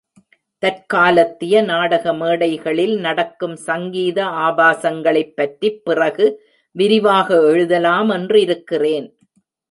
[0.63, 6.43] தற்காலத்திய நாடக மேடைகளில் நடக்கும் சங்கீத ஆபாசங்களைப் பற்றிப் பிறகு
[6.71, 9.13] விரிவாக எழுதலாமென்றிருக்கின்றேன்.